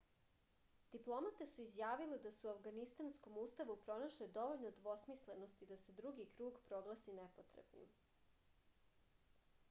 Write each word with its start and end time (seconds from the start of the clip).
diplomate 0.93 1.45
su 1.49 1.63
izjavile 1.65 2.15
da 2.25 2.29
su 2.37 2.47
u 2.47 2.49
avganistanskom 2.51 3.35
ustavu 3.41 3.75
pronašle 3.83 4.27
dovoljno 4.37 4.71
dvosmislenosti 4.79 5.67
da 5.73 5.77
se 5.81 5.95
drugi 5.99 6.25
krug 6.37 6.57
proglasi 6.71 7.15
nepotrebnim 7.19 7.93